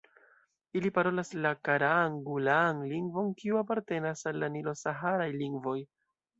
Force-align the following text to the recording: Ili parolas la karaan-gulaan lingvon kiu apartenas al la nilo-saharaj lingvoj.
Ili 0.79 0.91
parolas 0.95 1.29
la 1.43 1.51
karaan-gulaan 1.69 2.81
lingvon 2.95 3.31
kiu 3.43 3.63
apartenas 3.63 4.27
al 4.33 4.43
la 4.45 4.53
nilo-saharaj 4.59 5.33
lingvoj. 5.41 5.79